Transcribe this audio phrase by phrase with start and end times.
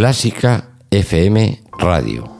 [0.00, 2.39] Clásica FM Radio.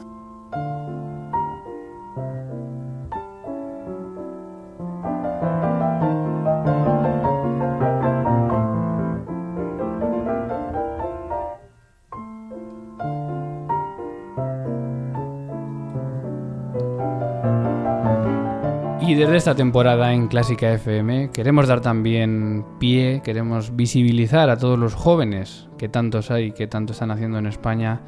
[19.41, 25.67] Esta temporada en Clásica FM queremos dar también pie, queremos visibilizar a todos los jóvenes
[25.79, 28.01] que tantos hay, que tanto están haciendo en España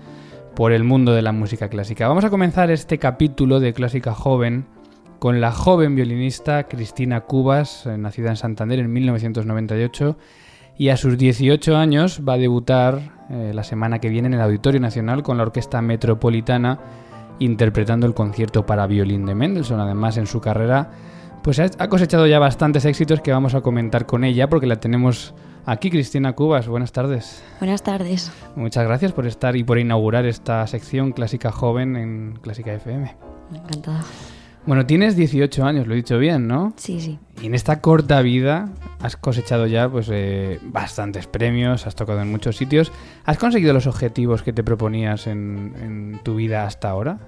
[0.55, 2.07] por el mundo de la música clásica.
[2.07, 4.67] Vamos a comenzar este capítulo de Clásica Joven
[5.17, 10.15] con la joven violinista Cristina Cubas, eh, nacida en Santander en 1998
[10.77, 14.41] y a sus 18 años va a debutar eh, la semana que viene en el
[14.41, 16.77] Auditorio Nacional con la Orquesta Metropolitana
[17.39, 19.79] interpretando el concierto para violín de Mendelssohn.
[19.79, 20.91] Además, en su carrera,
[21.43, 24.79] pues ha ha cosechado ya bastantes éxitos que vamos a comentar con ella, porque la
[24.79, 25.33] tenemos
[25.65, 26.67] aquí, Cristina Cubas.
[26.67, 27.43] Buenas tardes.
[27.59, 28.31] Buenas tardes.
[28.55, 33.15] Muchas gracias por estar y por inaugurar esta sección Clásica Joven en Clásica FM.
[33.53, 34.03] Encantada.
[34.65, 36.71] Bueno, tienes 18 años, lo he dicho bien, ¿no?
[36.77, 37.19] Sí, sí.
[37.41, 38.69] Y en esta corta vida
[39.01, 42.93] has cosechado ya pues eh, bastantes premios, has tocado en muchos sitios.
[43.25, 47.19] ¿Has conseguido los objetivos que te proponías en, en tu vida hasta ahora?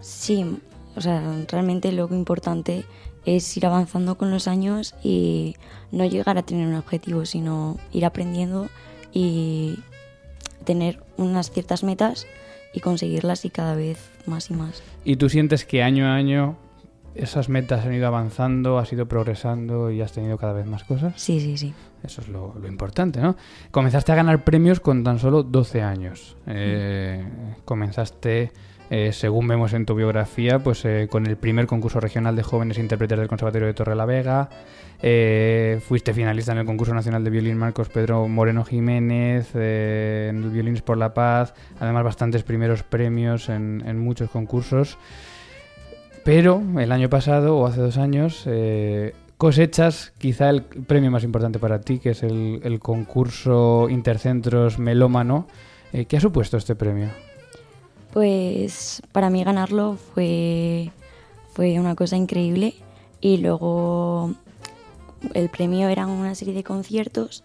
[0.00, 0.58] Sí,
[0.96, 2.86] o sea, realmente lo importante
[3.24, 5.56] es ir avanzando con los años y
[5.90, 8.68] no llegar a tener un objetivo, sino ir aprendiendo
[9.12, 9.78] y
[10.64, 12.26] tener unas ciertas metas
[12.72, 14.82] y conseguirlas y cada vez más y más.
[15.04, 16.56] ¿Y tú sientes que año a año
[17.14, 21.14] esas metas han ido avanzando, has ido progresando y has tenido cada vez más cosas?
[21.16, 21.72] Sí, sí, sí.
[22.02, 23.36] Eso es lo, lo importante, ¿no?
[23.70, 26.36] Comenzaste a ganar premios con tan solo 12 años.
[26.46, 27.24] Eh,
[27.64, 28.52] comenzaste,
[28.96, 32.78] eh, según vemos en tu biografía, pues eh, con el primer concurso regional de jóvenes
[32.78, 34.50] intérpretes del Conservatorio de Torrelavega.
[35.02, 40.44] Eh, fuiste finalista en el concurso nacional de violín Marcos Pedro Moreno Jiménez, eh, en
[40.44, 41.54] el Violines por la Paz.
[41.80, 44.96] Además, bastantes primeros premios en, muchos concursos.
[46.24, 48.48] Pero el año pasado, o hace dos años,
[49.36, 55.48] cosechas quizá el premio más importante para ti, que es el, el concurso Intercentros Melómano.
[55.90, 57.08] ¿Qué ha supuesto este premio?
[58.14, 60.92] Pues para mí ganarlo fue,
[61.52, 62.74] fue una cosa increíble.
[63.20, 64.32] Y luego
[65.34, 67.42] el premio eran una serie de conciertos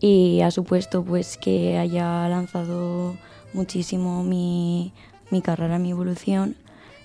[0.00, 3.16] y ha supuesto pues que haya lanzado
[3.52, 4.94] muchísimo mi,
[5.30, 6.56] mi carrera, mi evolución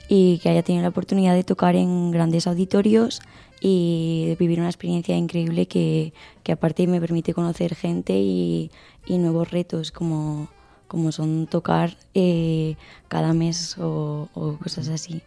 [0.07, 3.21] y que haya tenido la oportunidad de tocar en grandes auditorios
[3.59, 6.13] y de vivir una experiencia increíble que,
[6.43, 8.71] que aparte me permite conocer gente y,
[9.05, 10.47] y nuevos retos como,
[10.93, 12.75] como son tocar eh,
[13.07, 15.23] cada mes o, o cosas así.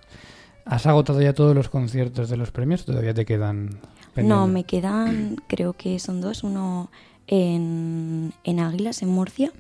[0.65, 2.83] ¿Has agotado ya todos los conciertos de los premios?
[2.83, 3.71] o ¿Todavía te quedan
[4.15, 4.29] pendientes?
[4.29, 6.89] No, me quedan, creo que son dos, uno
[7.27, 9.51] en, en Águilas, en Murcia,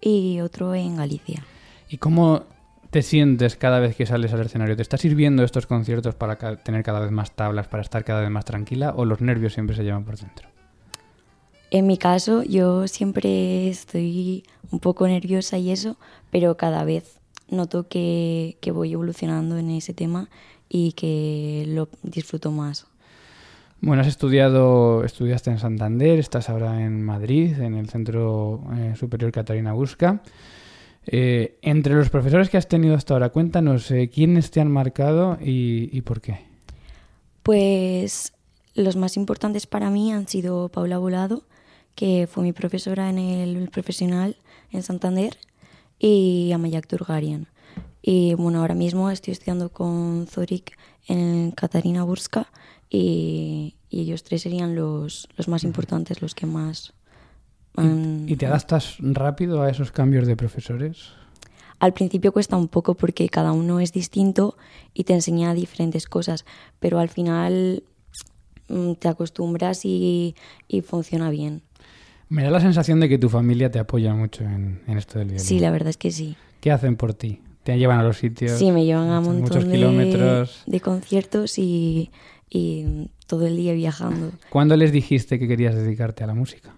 [0.00, 1.44] y otro en Galicia.
[1.88, 2.42] ¿Y cómo
[2.90, 4.74] te sientes cada vez que sales al escenario?
[4.74, 8.30] ¿Te está sirviendo estos conciertos para tener cada vez más tablas, para estar cada vez
[8.30, 10.48] más tranquila o los nervios siempre se llevan por dentro?
[11.70, 15.96] En mi caso, yo siempre estoy un poco nerviosa y eso,
[16.30, 17.18] pero cada vez
[17.50, 20.28] noto que, que voy evolucionando en ese tema
[20.68, 22.86] y que lo disfruto más.
[23.80, 29.30] Bueno, has estudiado, estudiaste en Santander, estás ahora en Madrid, en el Centro eh, Superior
[29.30, 30.22] Catarina Busca.
[31.06, 35.38] Eh, entre los profesores que has tenido hasta ahora, cuéntanos eh, quiénes te han marcado
[35.40, 36.40] y, y por qué.
[37.44, 38.32] Pues
[38.74, 41.44] los más importantes para mí han sido Paula Volado,
[41.98, 44.36] que fue mi profesora en el profesional
[44.70, 45.36] en Santander,
[45.98, 47.48] y Amayak Turgarian.
[48.02, 52.46] Y bueno, ahora mismo estoy estudiando con Zorik en Catarina Burska
[52.88, 56.92] y, y ellos tres serían los, los más importantes, los que más...
[57.74, 61.08] han- ¿Y te adaptas rápido a esos cambios de profesores?
[61.80, 64.56] Al principio cuesta un poco porque cada uno es distinto
[64.94, 66.44] y te enseña diferentes cosas,
[66.78, 67.82] pero al final
[68.68, 70.36] mm, te acostumbras y,
[70.68, 71.62] y funciona bien.
[72.28, 75.28] Me da la sensación de que tu familia te apoya mucho en, en esto del
[75.28, 75.44] violín.
[75.44, 76.36] Sí, la verdad es que sí.
[76.60, 77.40] ¿Qué hacen por ti?
[77.62, 78.58] ¿Te llevan a los sitios?
[78.58, 80.62] Sí, me llevan a muchos montón de, kilómetros.
[80.66, 82.10] de conciertos y,
[82.48, 84.32] y todo el día viajando.
[84.50, 86.74] ¿Cuándo les dijiste que querías dedicarte a la música?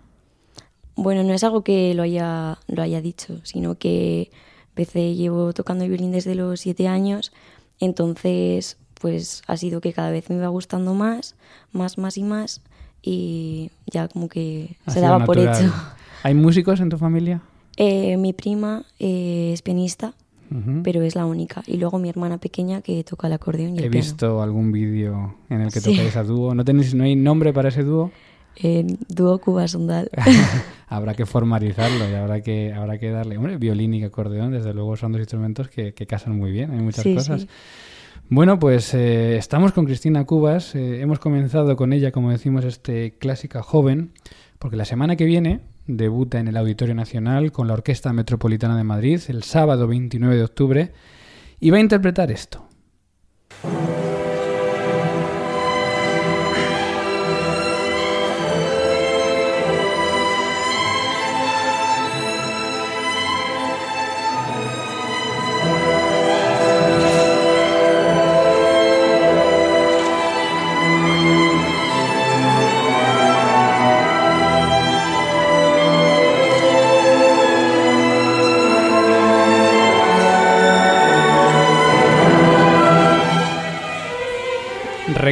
[0.97, 4.31] Bueno, no es algo que lo haya, lo haya dicho, sino que
[4.71, 7.33] empecé, llevo tocando violín desde los siete años,
[7.79, 11.37] entonces pues ha sido que cada vez me iba gustando más,
[11.73, 12.61] más, más y más,
[13.03, 15.73] y ya como que Ha se daba por hecho.
[16.23, 17.41] ¿Hay músicos en tu familia?
[17.77, 20.13] Eh, mi prima eh, es pianista,
[20.51, 20.83] Ujú.
[20.83, 23.85] pero es la única, y luego mi hermana pequeña que toca el acordeón y el
[23.85, 24.05] He piano.
[24.05, 25.91] visto algún vídeo en el que Sí.
[25.97, 26.55] tocáis a dúo.
[26.55, 28.11] ¿No, tenéis, ¿No hay nombre para ese dúo?
[28.57, 30.11] en dúo Cuba Sondal.
[30.89, 33.39] habrá que formalizarlo y habrá que, habrá que darle.
[33.39, 36.81] Hombre, violín y acordeón, desde luego, son dos instrumentos que, que casan muy bien, hay
[36.81, 37.43] muchas Sí, cosas.
[37.43, 37.49] sí.
[38.33, 40.77] Bueno, pues eh, estamos con Cristina Cubas.
[40.77, 44.13] eh, hemos comenzado con ella, como decimos, este clásica joven,
[44.61, 48.85] porque la semana que viene debuta en el Auditorio Nacional con la Orquesta Metropolitana de
[48.85, 50.93] Madrid el sábado 29 de octubre
[51.59, 52.69] y va a interpretar esto.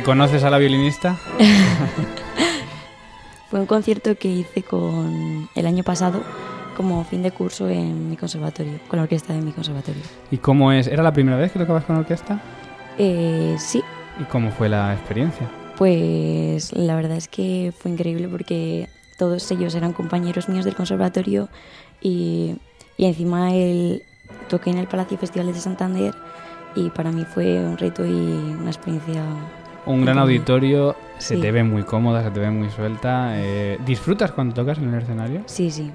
[0.08, 1.18] ¿Reconoces a la violinista?
[3.50, 6.22] Fue un concierto que hice con el año pasado
[6.78, 10.00] como fin de curso en mi conservatorio, con la orquesta de mi conservatorio.
[10.30, 10.86] ¿Y cómo es?
[10.86, 12.40] ¿Era la primera vez que tocabas con orquesta?
[12.96, 13.82] Eh, sí,
[14.18, 15.46] ¿Y cómo fue la experiencia?
[15.76, 18.88] pues la verdad es que fue increíble porque
[19.18, 21.50] todos ellos eran compañeros míos del conservatorio
[22.00, 22.56] y,
[22.96, 24.04] y encima el,
[24.48, 26.14] toqué en el Palacio Festivales de Santander
[26.74, 29.22] y para mí fue un reto y una experiencia
[29.86, 31.40] Un gran auditorio, se Sí.
[31.40, 33.30] te ve muy cómoda, se te ve muy suelta.
[33.40, 35.42] eh, ¿Disfrutas cuando tocas en el escenario?
[35.46, 35.90] Sí, sí,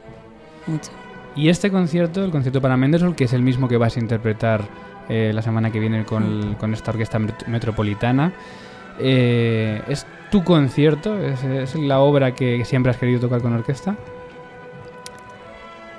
[0.67, 0.91] mucho.
[1.35, 4.61] Y este concierto, el concierto para Mendelssohn, que es el mismo que vas a interpretar
[5.09, 8.33] eh, la semana que viene con, con esta orquesta met- metropolitana,
[8.99, 11.17] eh, ¿es tu concierto?
[11.19, 13.95] ¿Es, es la obra que siempre has querido tocar con orquesta?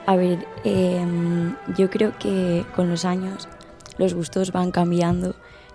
[0.07, 3.49] A ver, em, yo creo que con los años
[3.99, 5.35] los gustos van cambiando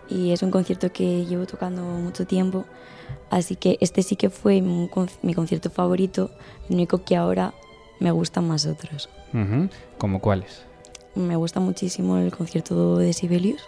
[0.10, 2.66] y es un concierto que llevo tocando mucho tiempo,
[3.30, 6.32] así que este sí que fue mi, con- mi concierto favorito,
[6.68, 7.54] lo único que ahora
[8.00, 9.10] me gustan más otros.
[9.34, 9.70] Ujú.
[9.98, 10.64] ¿Como cuáles?
[11.16, 13.62] Me gusta muchísimo el concierto de Sibelius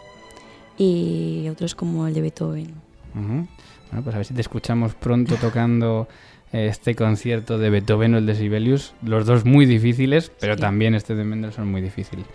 [0.78, 2.74] y otros como el de Beethoven.
[3.16, 3.48] Ujú.
[3.90, 6.08] Bueno, pues a ver si te escuchamos pronto tocando
[6.54, 8.94] este concierto de Beethoven o el de Sibelius.
[9.04, 10.62] Los dos muy difíciles, pero Sí.
[10.62, 12.26] también este de Mendelssohn muy difícil.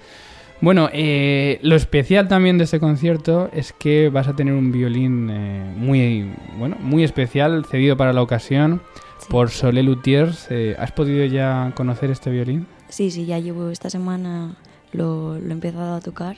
[0.60, 5.28] Bueno, eh, lo especial también de este concierto es que vas a tener un violín
[5.30, 8.80] eh, muy, bueno, muy especial, cedido para la ocasión
[9.18, 9.26] Sí.
[9.30, 10.46] por Solé Luthiers.
[10.50, 12.66] Eh, ¿Has podido ya conocer este violín?
[12.88, 14.56] Sí, sí, ya llevo esta semana,
[14.92, 16.36] lo, lo he empezado a tocar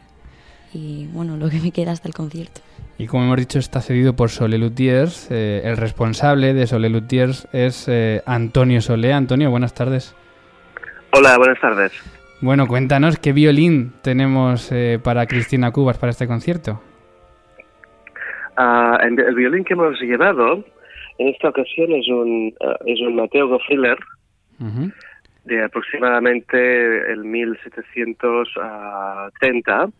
[0.75, 2.61] y bueno, lo que me queda hasta el concierto.
[2.99, 5.29] Y como hemos dicho, está cedido por Solé Luthiers.
[5.31, 9.13] Eh, el responsable de Solé Luthiers es eh, Antonio Solé.
[9.13, 10.15] Antonio, buenas tardes.
[11.13, 11.93] Hola, buenas tardes.
[12.41, 16.81] Bueno, cuéntanos qué violín tenemos eh, para Cristina Cubas para este concierto.
[18.57, 20.65] Ah, el, el violín que hemos llevado
[21.19, 23.99] en esta ocasión es un, ah, es un Mateo Gofriller
[24.61, 24.93] Ujú.
[25.45, 29.91] de aproximadamente el 1730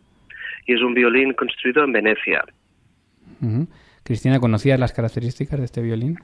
[0.65, 2.41] y es un violín construido en Venecia.
[4.03, 6.17] Cristina, ¿conocías las características de este violín?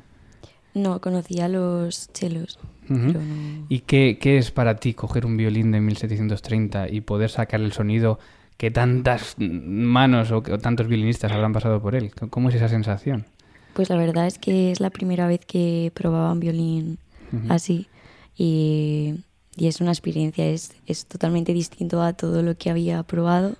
[0.73, 3.65] No, conocía los chelos, No...
[3.69, 7.71] ¿Y qué, qué es para ti coger un violín de 1730 y poder sacar el
[7.71, 8.19] sonido
[8.57, 12.11] que tantas manos o, tantos violinistas habrán pasado por él?
[12.29, 13.25] ¿Cómo es esa sensación?
[13.73, 16.97] Pues la verdad es que es la primera vez que probaba un violín
[17.49, 17.87] así
[18.37, 19.15] y,
[19.57, 23.55] y es una experiencia, es, es totalmente distinto a todo lo que había probado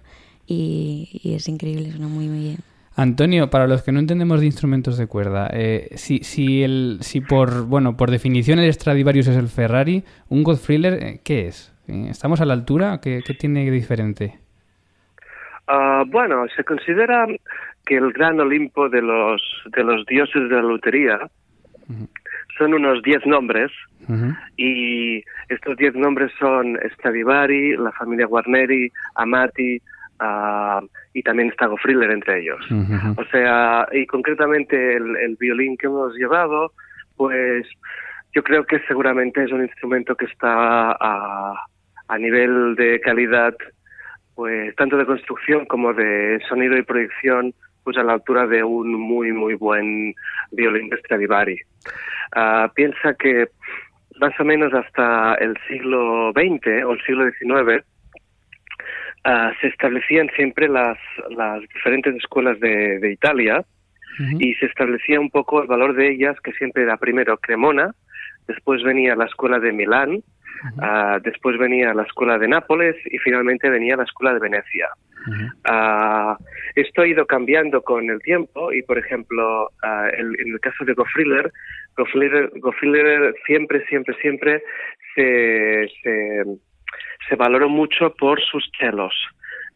[0.48, 2.75] y, y es increíble, suena muy, muy bien.
[2.96, 7.20] Antonio, para los que no entendemos de instrumentos de cuerda, eh, si, si, el, si
[7.20, 11.76] por, bueno, por definición el Stradivarius es el Ferrari, un Godfriller, eh, ¿qué es?
[11.90, 13.00] Eh, ¿Estamos a la altura?
[13.02, 14.40] ¿Qué, qué tiene de diferente?
[15.68, 17.28] Ah, bueno, se considera
[17.86, 19.42] que el gran Olimpo de los,
[19.76, 21.20] de los dioses de la lotería
[22.58, 23.72] son unos 10 nombres
[24.58, 29.82] y estos 10 nombres son Stradivari, la familia Guarneri, Amati
[30.20, 30.82] ah,
[31.14, 32.60] y también está Gofriller entre ellos.
[33.18, 36.72] O sea, y concretamente el, el violín que hemos llevado,
[37.16, 37.68] pues
[38.34, 41.56] yo creo que seguramente es un instrumento que está a,
[42.08, 43.56] a nivel de calidad,
[44.36, 47.54] pues tanto de construcción como de sonido y proyección,
[47.84, 50.14] pues a la altura de un muy, muy buen
[50.52, 51.58] violín de Stradivari.
[52.36, 53.48] Ah, piensa que
[54.20, 57.86] más o menos hasta el siglo XX o el siglo XIX
[59.26, 60.98] ah, se establecían siempre las,
[61.30, 63.66] las diferentes escuelas de, de Italia
[64.40, 67.94] y se establecía un poco el valor de ellas, que siempre era primero Cremona,
[68.48, 70.24] después venía la escuela de Milán,
[70.82, 74.88] ah, después venía la escuela de Nápoles y finalmente venía la escuela de Venecia.
[75.66, 76.38] Ah,
[76.76, 81.52] esto ha ido cambiando con el tiempo y, por ejemplo, en el caso de Gofriller,
[81.98, 84.64] Gofriller, siempre, siempre, siempre
[85.16, 86.44] se, se,
[87.28, 89.14] se valoró mucho por sus celos.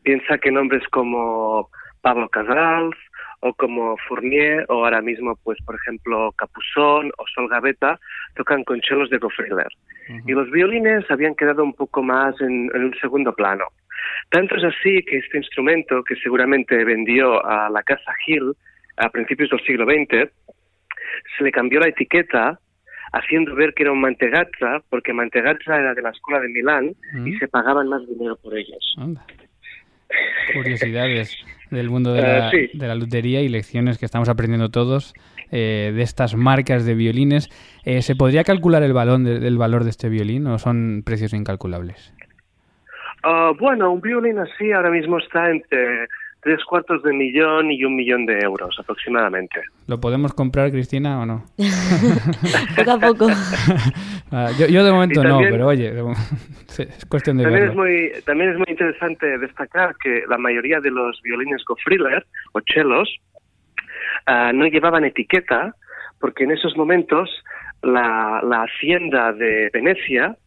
[0.03, 1.69] Piensa que nombres como
[2.01, 2.95] Pablo Casals
[3.41, 7.99] o como Fournier o ahora mismo, pues por ejemplo, Capuzón o Sol Gaveta
[8.35, 9.69] tocan con chelos de Gofriller.
[10.25, 13.65] Y los violines habían quedado un poco más en, un segundo plano.
[14.29, 18.53] Tanto es así que este instrumento, que seguramente vendió a la Casa Gil
[18.97, 20.31] a principios del siglo XX,
[21.37, 22.59] se le cambió la etiqueta
[23.11, 27.33] haciendo ver que era un mantegazza, porque mantegazza era de la escuela de Milán y
[27.37, 28.95] se pagaban más dinero por ellos.
[30.53, 31.37] Curiosidades
[31.69, 35.13] del mundo de la, eh, de la, lutería y lecciones que estamos aprendiendo todos
[35.51, 37.49] eh, de estas marcas de violines.
[37.85, 42.13] Eh, ¿Se podría calcular el, valor del valor de este violín o son precios incalculables?
[43.23, 46.07] Ah, bueno, un violín así ahora mismo está entre
[46.41, 49.61] tres cuartos de millón y un millón de euros aproximadamente.
[49.87, 51.43] ¿Lo podemos comprar, Cristina, o no?
[52.75, 53.27] poco a poco.
[54.31, 55.91] Ah, yo, de momento no, pero oye,
[56.77, 60.91] es cuestión de también Es muy, también es muy interesante destacar que la mayoría de
[60.91, 63.09] los violines Gofriller o chelos
[64.27, 65.73] ah, no llevaban etiqueta
[66.19, 67.43] porque en esos momentos
[67.81, 70.37] la, la hacienda de Venecia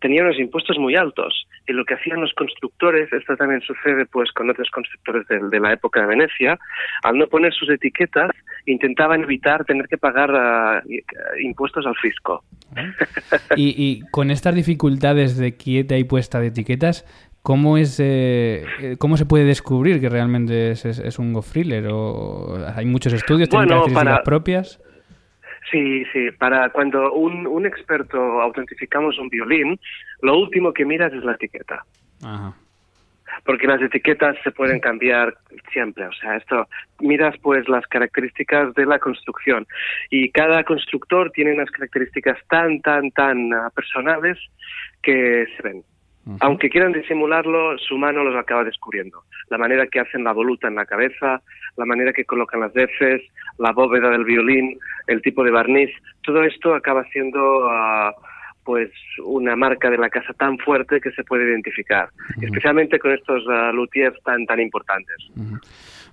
[0.00, 4.30] tenía unos impuestos muy altos y lo que hacían los constructores, esto también sucede pues
[4.32, 6.58] con otros constructores de, la época de Venecia,
[7.02, 8.30] al no poner sus etiquetas
[8.66, 10.82] intentaban evitar tener que pagar ah,
[11.40, 12.42] impuestos al fisco.
[13.56, 17.04] y, con estas dificultades de quieta y puesta de etiquetas,
[17.42, 21.42] ¿Cómo, es, eh, eh, ¿Cómo se puede descubrir que realmente es, un go
[21.90, 23.48] ¿O hay muchos estudios?
[23.48, 24.80] ¿Tienen características propias?
[25.70, 26.30] Sí, sí.
[26.32, 29.78] Para cuando un, un experto autentificamos un violín,
[30.22, 31.84] lo último que miras es la etiqueta.
[33.44, 35.34] Porque las etiquetas se pueden cambiar
[35.72, 36.06] siempre.
[36.06, 36.66] O sea, esto
[37.00, 39.66] miras pues las características de la construcción
[40.10, 44.38] y cada constructor tiene unas características tan, tan, tan ah, personales
[45.02, 45.82] que se ven.
[46.40, 49.24] Aunque quieran disimularlo, su mano los acaba descubriendo.
[49.48, 51.42] La manera que hacen la voluta en la cabeza,
[51.76, 53.22] la manera que colocan las veces,
[53.58, 55.90] la bóveda del violín, el tipo de barniz,
[56.22, 58.14] todo esto acaba siendo ah,
[58.64, 58.90] pues
[59.24, 62.10] una marca de la casa tan fuerte que se puede identificar,
[62.40, 65.16] especialmente con estos uh, luthiers tan tan importantes.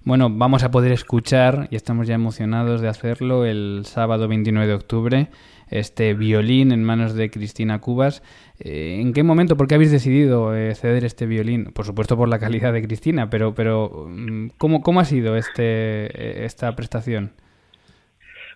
[0.04, 4.74] Bueno, vamos a poder escuchar y estamos ya emocionados de hacerlo el sábado 29 de
[4.74, 5.28] octubre
[5.70, 8.24] este violín en manos de Cristina Cubas.
[8.60, 11.66] Eh, ¿En qué momento, por qué habéis decidido eh, ceder este violín?
[11.74, 16.06] Por supuesto por la calidad de Cristina, pero, pero mm, ¿cómo, cómo ha sido este,
[16.06, 17.32] eh, esta prestación?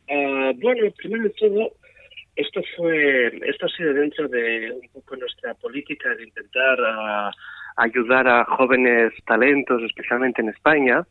[0.10, 1.72] Ah, bueno, primero de todo,
[2.36, 7.32] esto fue, esto ha sido dentro de un poco nuestra política de intentar ah,
[7.78, 11.06] ayudar a jóvenes talentos, especialmente en España,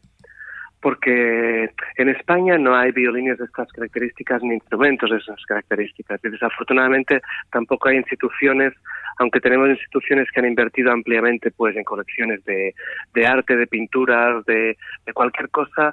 [0.81, 6.21] porque en España no hay violines de estas características ni instrumentos de esas características.
[6.25, 7.21] Y desafortunadamente
[7.51, 8.73] tampoco hay instituciones,
[9.19, 12.75] aunque tenemos instituciones que han invertido ampliamente pues en colecciones de,
[13.15, 15.93] de arte, de pinturas, de, de cualquier cosa,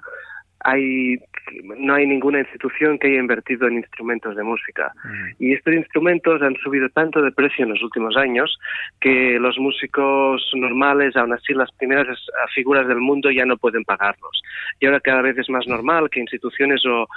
[0.62, 1.18] hay
[1.64, 4.92] no hay ninguna institución que haya invertido en instrumentos de música.
[5.40, 8.60] Y estos instrumentos han subido tanto de precio en los últimos años
[9.00, 12.08] que los músicos normales, aún así las primeras
[12.54, 14.42] figuras del mundo ya no pueden pagarlos.
[14.80, 17.08] Y ahora cada vez es más normal que instituciones o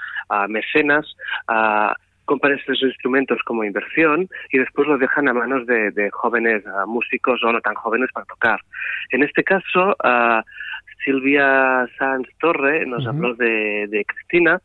[0.49, 1.17] mecenas
[2.31, 7.53] compren estos instrumentos como inversión y después los dejan a manos de, jóvenes músicos o
[7.53, 8.61] no tan jóvenes para tocar.
[9.11, 9.97] En este caso,
[11.05, 14.61] Silvia Sanz Torre nos habló de, Cristina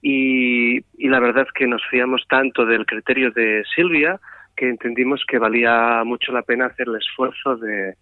[0.00, 0.78] y,
[1.08, 4.20] la verdad es que nos fiamos tanto del criterio de Silvia
[4.54, 7.96] que entendimos que valía mucho la pena hacer el esfuerzo de,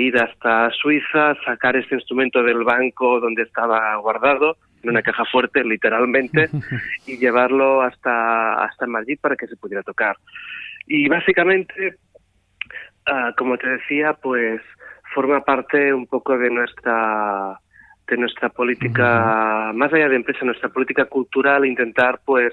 [0.00, 5.64] ir hasta Suiza, sacar este instrumento del banco donde estaba guardado, en una caja fuerte
[5.64, 6.48] literalmente,
[7.06, 10.16] y llevarlo hasta, hasta Madrid para que se pudiera tocar.
[10.86, 11.96] Y básicamente,
[13.06, 14.60] ah, como te decía, pues
[15.14, 17.58] forma parte un poco de nuestra
[18.08, 22.52] de nuestra política, más allá de empresa, nuestra política cultural, intentar pues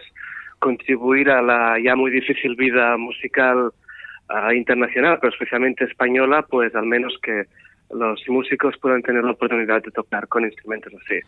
[0.60, 3.72] contribuir a la ya muy difícil vida musical
[4.30, 7.46] ah, internacional, pero especialmente española, pues al menos que
[7.90, 11.20] los músicos puedan tener la oportunidad de tocar con instrumentos así.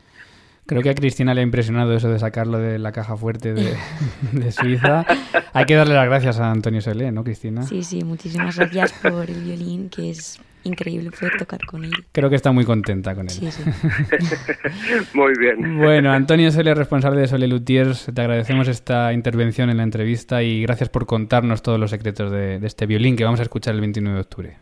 [0.69, 4.51] Creo que a Cristina le ha impresionado eso de sacarlo de la caja fuerte de,
[4.51, 5.03] Suiza.
[5.51, 7.63] Hay que darle las gracias a Antonio Selé, ¿no, Cristina?
[7.63, 11.91] Sí, sí, muchísimas gracias por el violín, que es increíble poder tocar con él.
[12.11, 13.31] Creo que está muy contenta con él.
[13.31, 13.63] Sí, sí.
[15.15, 15.79] muy bien.
[15.79, 20.61] Bueno, Antonio Sole, responsable de Sole Lutiers, te agradecemos esta intervención en la entrevista y
[20.61, 23.81] gracias por contarnos todos los secretos de, de este violín que vamos a escuchar el
[23.81, 24.57] 29 de octubre.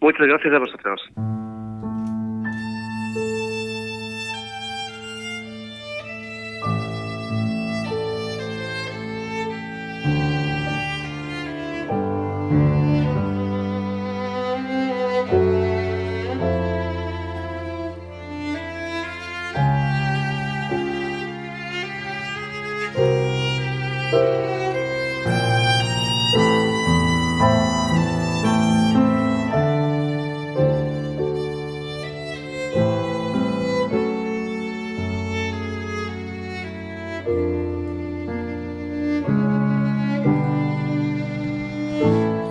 [0.00, 1.00] Muchas gracias a vosotros.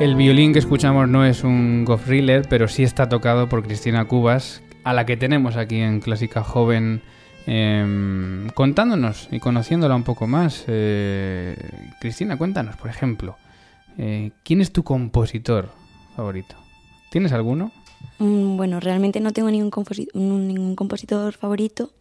[0.06, 4.62] El violín que escuchamos no es un Goffriller, pero sí está tocado por Cristina Cubas,
[4.84, 7.02] a la que tenemos aquí en Clásica Joven
[7.48, 10.64] em, contándonos y conociéndola un poco más.
[10.68, 11.58] Eh,
[12.00, 13.36] Cristina, cuéntanos, por ejemplo,
[13.98, 15.72] eh, ¿quién es tu compositor
[16.16, 16.56] favorito?
[17.10, 17.72] ¿Tienes alguno?
[18.20, 19.74] Mm, bueno, realmente no tengo ningún,
[20.14, 21.94] ningún compositor favorito,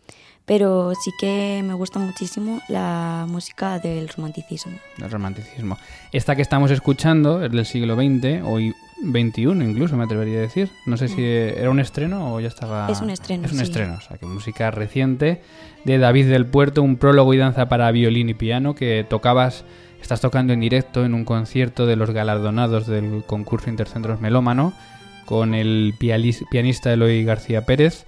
[0.46, 4.78] pero sí que me gusta muchísimo la música del romanticismo.
[4.98, 5.78] Del romanticismo.
[6.12, 10.70] Esta que estamos escuchando es del siglo XX, hoy 21 incluso me atrevería a decir.
[10.86, 11.58] No sé si mm.
[11.58, 12.88] era un estreno o ya estaba...
[12.90, 13.46] Es un estreno.
[13.46, 15.42] Es un estreno, o sea que música reciente
[15.84, 19.64] de David del Puerto, un prólogo y danza para violín y piano que tocabas,
[20.00, 24.74] estás tocando en directo en un concierto de los galardonados del concurso Intercentros Melómano
[25.24, 28.04] con el pianista Eloy García Pérez.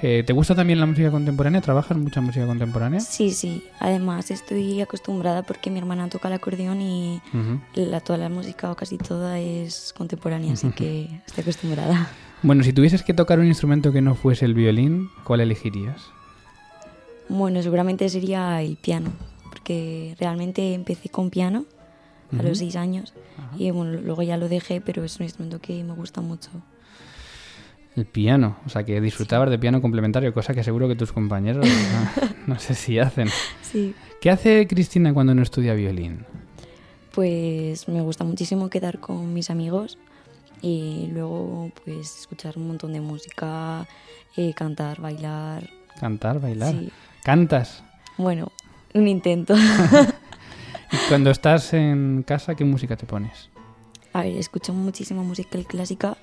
[0.00, 1.60] Eh, ¿Te gusta también la música contemporánea?
[1.60, 3.00] ¿Trabajas mucha música contemporánea?
[3.00, 3.64] Sí, sí.
[3.80, 7.20] Además, estoy acostumbrada porque mi hermana toca el acordeón y
[7.74, 12.10] la, toda la música o casi toda es contemporánea, así que estoy acostumbrada.
[12.40, 16.06] Bueno, si tuvieses que tocar un instrumento que no fuese el violín, ¿cuál elegirías?
[17.28, 19.10] Bueno, seguramente sería el piano,
[19.50, 21.64] porque realmente empecé con piano
[22.38, 23.12] a los seis años
[23.58, 26.50] y bueno, luego ya lo dejé, pero es un instrumento que me gusta mucho.
[27.98, 31.66] El piano, o sea que disfrutabas de piano complementario, cosa que seguro que tus compañeros
[32.46, 33.28] no, sé si hacen.
[33.60, 33.92] Sí.
[34.20, 36.24] ¿Qué hace Cristina cuando no estudia violín?
[37.12, 39.98] Pues me gusta muchísimo quedar con mis amigos
[40.62, 43.88] y luego pues escuchar un montón de música,
[44.36, 45.68] eh, cantar, bailar.
[45.98, 46.70] ¿Cantar, bailar?
[46.70, 46.92] Sí.
[47.24, 47.82] ¿Cantas?
[48.16, 48.52] Bueno,
[48.94, 49.56] un intento.
[50.92, 53.50] ¿Y cuando estás en casa, qué música te pones?
[54.12, 56.16] A ver, escucho muchísima música clásica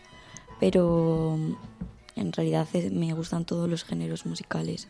[0.59, 1.37] pero
[2.15, 4.87] en realidad me gustan todos los géneros musicales.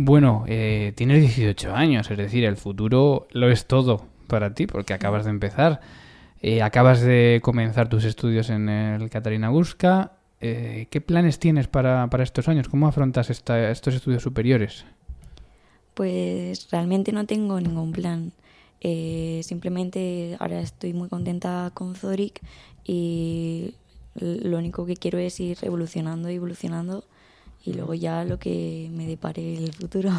[0.00, 4.94] Bueno, eh, tienes 18 años, es decir, el futuro lo es todo para ti, porque
[4.94, 5.80] acabas de empezar.
[6.40, 10.12] Eh, acabas de comenzar tus estudios en el Catarina Busca.
[10.40, 12.68] Eh, ¿Qué planes tienes para, para, estos años?
[12.68, 14.84] ¿Cómo afrontas estos estudios superiores?
[15.94, 18.32] Pues realmente no tengo ningún plan.
[18.80, 22.40] simplemente ahora estoy muy contenta con Zoric
[22.84, 23.74] y
[24.20, 27.04] lo único que quiero es ir evolucionando y evolucionando
[27.64, 30.10] y luego ya lo que me depare el futuro.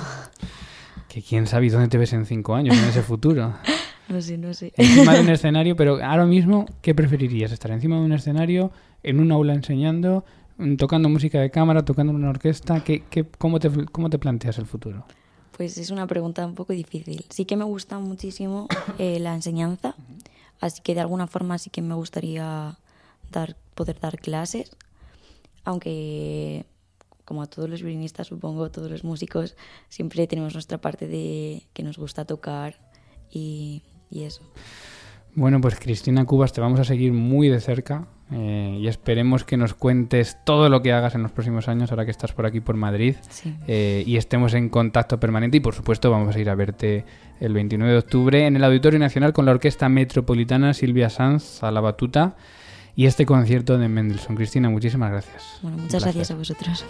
[1.08, 3.56] Que quién sabe dónde te ves en cinco años, en ese futuro.
[4.10, 4.74] no sé, no sé.
[4.78, 7.52] Encima de un escenario, pero ahora mismo, ¿qué preferirías?
[7.52, 10.24] ¿Estar encima de un escenario, en un aula enseñando,
[10.58, 12.84] mm, tocando música de cámara, tocando en una orquesta?
[12.84, 15.06] ¿Qué, qué, cómo, te, ¿Cómo te planteas el futuro?
[15.58, 17.26] Pues es una pregunta un poco difícil.
[17.30, 18.68] Sí que me gusta muchísimo
[19.00, 19.96] eh, la enseñanza,
[20.62, 22.78] así que de alguna forma sí que me gustaría
[23.32, 24.76] dar poder dar clases,
[25.63, 26.65] aunque
[27.24, 29.56] como a todos los violinistas, supongo, todos los músicos,
[29.88, 32.76] siempre tenemos nuestra parte de que nos gusta tocar
[33.32, 34.42] y, eso.
[35.34, 39.56] Bueno, pues Cristina Cubas, te vamos a seguir muy de cerca eh, y esperemos que
[39.56, 42.60] nos cuentes todo lo que hagas en los próximos años, ahora que estás por aquí
[42.60, 43.15] por Madrid,
[43.68, 45.58] eh, y estemos en contacto permanente.
[45.58, 47.06] Y por supuesto, vamos a ir a verte
[47.39, 51.72] el 29 de octubre en el Auditorio Nacional con la Orquesta Metropolitana Silvia Sanz a
[51.72, 52.36] la batuta
[53.00, 54.36] y este concierto de Mendelssohn.
[54.36, 55.58] Cristina, muchísimas gracias.
[55.62, 56.84] Bueno, muchas gracias a vosotros.